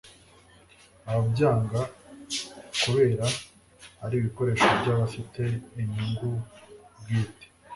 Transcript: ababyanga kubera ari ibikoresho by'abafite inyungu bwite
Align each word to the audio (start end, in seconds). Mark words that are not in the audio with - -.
ababyanga 1.09 1.81
kubera 2.81 3.25
ari 4.03 4.15
ibikoresho 4.19 4.67
by'abafite 4.79 5.41
inyungu 5.81 6.29
bwite 6.99 7.45